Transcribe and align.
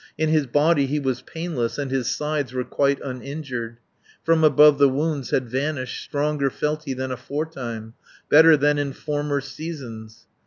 In 0.17 0.29
his 0.29 0.47
body 0.47 0.87
he 0.87 0.99
was 0.99 1.21
painless, 1.21 1.77
And 1.77 1.91
his 1.91 2.09
sides 2.09 2.53
were 2.53 2.63
quite 2.63 2.99
uninjured, 3.03 3.77
From 4.23 4.43
above 4.43 4.79
the 4.79 4.89
wounds 4.89 5.29
had 5.29 5.47
vanished, 5.47 6.03
Stronger 6.03 6.49
felt 6.49 6.85
he 6.85 6.93
than 6.95 7.11
aforetime, 7.11 7.93
Better 8.27 8.57
than 8.57 8.79
in 8.79 8.93
former 8.93 9.41
seasons. 9.41 10.25